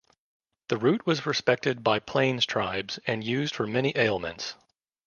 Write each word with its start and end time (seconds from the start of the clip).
The 0.69 0.79
root 0.79 1.05
was 1.05 1.27
respected 1.27 1.83
by 1.83 1.99
Plains 1.99 2.47
tribes 2.47 2.97
and 3.05 3.23
used 3.23 3.53
for 3.53 3.67
many 3.67 3.93
ailments. 3.95 4.55